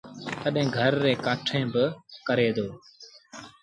تڏهيݩ 0.41 0.73
گھر 0.77 0.91
ريٚݩ 1.03 1.21
ڪآٺيٚن 1.25 1.63
با 1.73 1.85
ڪري 2.27 2.49
دو 2.55 2.67